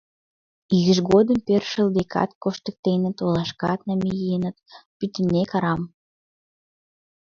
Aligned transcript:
Изиж 0.75 0.99
годым 1.13 1.37
першыл 1.47 1.87
декат 1.97 2.31
коштыктеныт, 2.43 3.17
олашкат 3.25 3.79
намиеныт— 3.87 4.55
пӱтынек 4.97 5.51
арам. 5.57 5.81